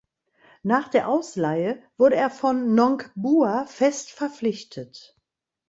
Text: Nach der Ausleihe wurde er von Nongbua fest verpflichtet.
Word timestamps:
Nach 0.63 0.87
der 0.87 1.07
Ausleihe 1.07 1.79
wurde 1.95 2.15
er 2.15 2.31
von 2.31 2.73
Nongbua 2.73 3.67
fest 3.67 4.09
verpflichtet. 4.09 5.15